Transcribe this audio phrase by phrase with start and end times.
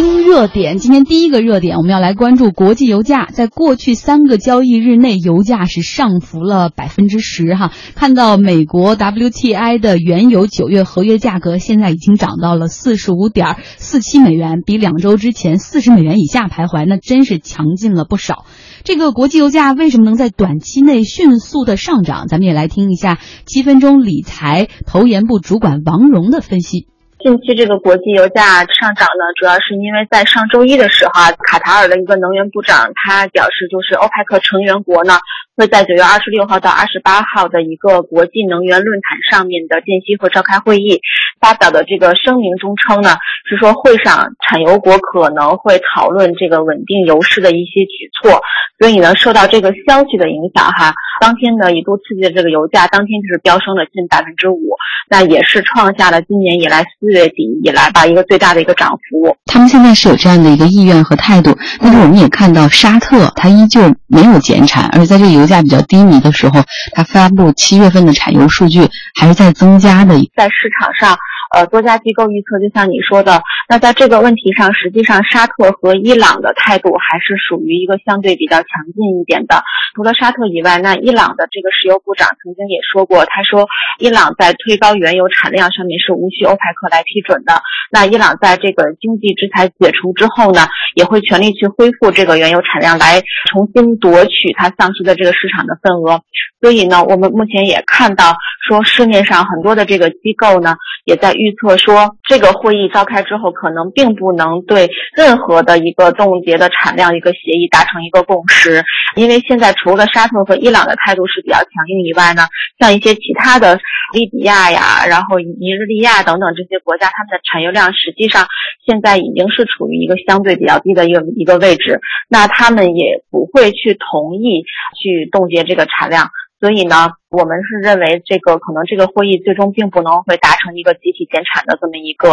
[0.00, 3.26] 新热点，今天第一个热点，我们要来关注国际油价。
[3.32, 7.72] 在过去三个交易日内，油价是上浮了百分之十哈。
[7.96, 18.44] 看到美国 WTI 的原油九月合约价格现在已经涨到了四十五点四七美元，比两周之前四十美元以下徘徊，那真是强劲了不少。
[18.84, 22.28] 这个国际油价为什么能在短期内迅速的上涨？
[22.28, 26.86] 咱们也来听一下七分钟理财投研部主管王荣的分析。
[27.20, 35.18] 近期这个国际油价上涨呢，主要是因为在上周一的时候啊，卡塔尔的一个能源部长他表示，就是欧佩克成员国呢
[35.56, 41.00] 会在九月二十六号到二十八号的一个国际能源论坛上面的间隙和召开会议，
[41.40, 43.16] 发表的这个声明中称呢，
[43.48, 48.40] 是说会上产油国可能会讨论这个稳定油市的一些举措，
[48.78, 54.76] 所以呢，受到这个消息的影响哈，当天呢一度刺激的这个油价当天就是飙升了近百分之五，
[55.10, 59.36] 那也是创下了今年以来四月底以来吧一个最大的一个涨幅。
[59.46, 66.62] 他们现在是有这样的一个意愿和态度，但是我们也看到沙特它依旧没有减产，而且在这个油价比较低迷的时候，
[66.94, 68.80] 它发布七月份的产油数据
[69.18, 70.14] 还是在增加的。
[70.36, 71.16] 在市场上，
[71.54, 78.66] 呃，多家机构预测，就像你说的，那在这个问题上，实际上沙特和伊朗的态度还是属于一个相对比较强
[78.96, 79.62] 劲一点的。
[79.98, 83.66] 除了沙特以外，那伊朗的这个石油部长曾经也说过，他说
[83.98, 87.60] 伊朗在推高原油产量上面是无需欧佩克来批准的。
[87.90, 96.22] 那伊朗在这个经济制裁解除之后呢，也会全力去恢复这个原油产量，来重新夺取它丧失的这个市场的份额。
[96.60, 98.36] 所以呢，我们目前也看到
[98.68, 108.84] 说市面上很多的这个机构呢，也在预测说这个会议召开之后，可能并不能对任何的一个冻结的产量一个协议达成一个共识，
[109.16, 112.42] 因为现在除除了沙特和伊朗的态度是比较强硬以外呢，
[112.78, 113.80] 像一些其他的
[114.12, 118.46] 利比亚呀，然后尼日利亚等等这些国家，他们的产油量实际上
[118.84, 124.62] 现在已经是处于一个相对比较低的一个一个位置，那他们也不会去同意
[125.00, 126.28] 去冻结这个产量。
[126.60, 132.28] 所以呢，我们是认为这个可能这个会议最终并不能会达成一个集体减产的这么一个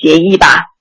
[0.00, 0.75] 协议吧。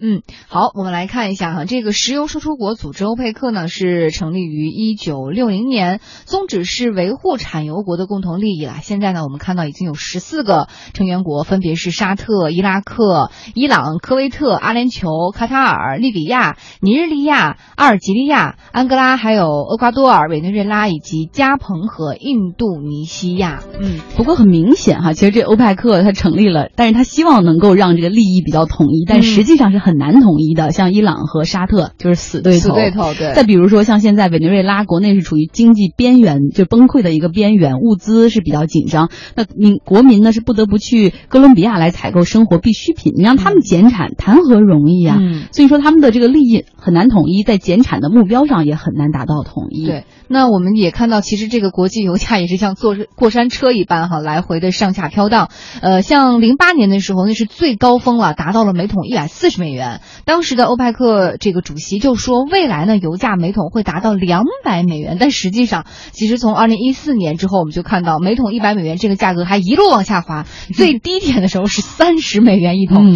[0.00, 8.80] 嗯，好，我们来看一下哈，这个石油输出国组织欧佩克呢是成立于一九六零年，宗旨是维护产油国的共同利益啦。
[8.82, 23.62] 现在呢，我们看到已经有十四个成员国，分别是沙特、伊拉克、伊朗、科威特、阿联酋、卡塔尔、利比亚、尼日利亚、阿尔及利亚、安哥拉，还有厄瓜多尔、委内瑞拉以及加蓬和印度尼西亚。
[23.80, 29.94] 嗯，不过很明显哈，其实这欧佩克它成立了，但是它希望能够让这个利益比较统一，但实际上是很。
[30.04, 32.58] 难统一的，像伊朗和沙特就是死对头。
[32.58, 33.32] 死对头，对。
[33.32, 39.08] 再比如说，像现在委内瑞拉国内是处于经济边缘，就崩溃的一个边缘，物资是比较紧张。
[39.36, 45.16] 那民国民呢是不得不去哥伦比亚来采购生活必需品，你让他们减产，谈何容易啊？
[45.20, 45.44] 嗯。
[45.52, 49.86] 所以说他们的这个利益很难统一，在减产的目标上也很难达到统一。
[49.86, 50.04] 对。
[50.26, 55.50] 那我们也看到，其实这个国际油价也是像坐过山车一般哈，来回的上下飘荡。
[55.80, 59.73] 呃，像零八年的时候，那是最高峰了，达到了每桶一百四十美元。
[59.74, 65.18] 元当时的欧派克这个主席就说，未来呢，油价每桶会达到两百美元。
[65.20, 73.14] 但实际上，其实从二零一四年之后，我们就看到每桶一百美元这个价格还一路往下滑，最低点的时候是三十美元一桶。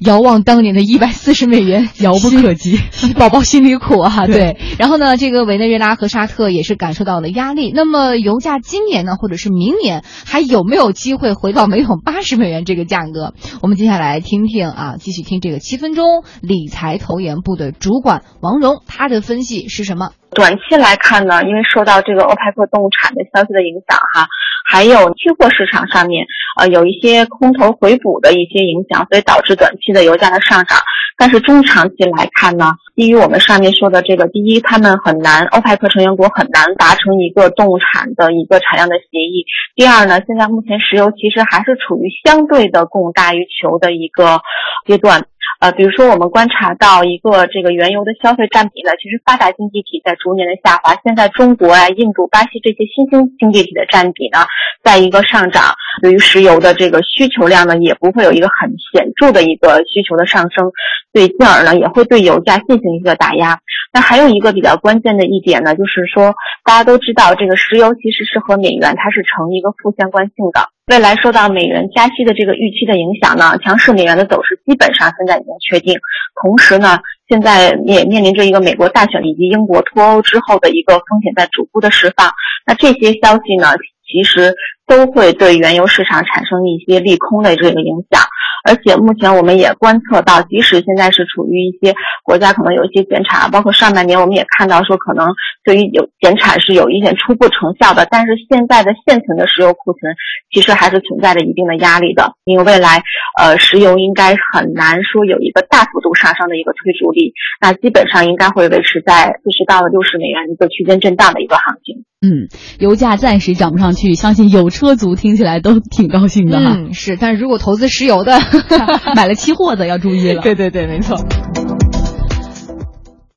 [0.00, 2.78] 遥望当年的一百四十美元， 遥不可及，
[3.18, 4.26] 宝宝心里苦啊！
[4.26, 7.72] 对，然后呢，这个委内瑞拉和沙特也是感受到了压力。
[7.74, 13.34] 那么，油价今年呢，或者是明年，还有没有机会回到每桶八十 美元这个价格？
[13.62, 20.10] 我们接下来听听啊，继续听这个七分钟理财投研部的主管王荣他的分析是什么？
[20.30, 24.28] 短期来看呢，因为受到这个欧佩克冻产的消息的影响哈，
[24.70, 26.26] 还有期货市场上面
[26.58, 30.78] 呃有一些空头回补的一些影响，所以导致短期的油价的上涨。
[31.16, 39.42] 但是中长期来看呢，基于我们上面说的这个，第一，他们很难，欧佩克成员国很难达成一个冻产的一个产量的协议；
[39.74, 44.40] 第二呢，现在目前石油其实还是处于相对的供大于求的一个
[44.86, 45.26] 阶段。
[45.58, 50.94] 呃，比如说我们观察到一个这个原油的消费占比呢，其实发达经济体在逐年的下滑。
[51.02, 54.46] 现在中国啊、印度、巴西这些新兴经济体的占比呢，
[54.84, 60.70] 在一个上涨，对于石油的这个需求量呢，也不会有一个很显著的一个需求的上升，
[61.12, 63.58] 所以进而呢，也会对油价进行一个打压。
[63.92, 66.34] 那还有一个比较关键的一点呢，就是说
[66.64, 70.68] 大家都知道，这个石油其实是和美元它是成一个负相关性的。
[70.88, 75.94] 未来受到美元加息的这个预期的影响呢，强势美元的走势基本上现在已经确定。
[76.40, 76.98] 同时呢，
[77.28, 82.32] 现在也面临着一个美国大选以及英国脱欧之后的一个风险在逐步的释放。
[82.66, 83.68] 那这些消息呢，
[84.10, 84.54] 其实
[84.86, 88.22] 都会对原油市场产生一些利空的这个影响。
[88.66, 91.94] 而且目前我们也观测到，即使现在是处于一些
[92.24, 95.28] 国家可能有一些减产，包括上半年我们也看到说可能
[95.64, 100.12] 对于有减产是有一点初步成效的，但是现在的现存的石油库存
[100.50, 103.00] 其实还是存在着一定的压力的，因为未来
[103.38, 112.04] 呃石油应该很难说有一个大幅度杀伤的一个推助力，那基本上应该会维持在四十到六十美元一个区间震荡的一个行情。
[112.20, 112.50] 嗯，
[112.80, 116.74] 油价暂时涨不上去，相信有车族听起来都挺高兴的哈。
[116.76, 118.38] 嗯，是，但是如果投资石油的
[119.14, 120.42] 买了期货的要注意了。
[120.42, 121.16] 对对对，没错。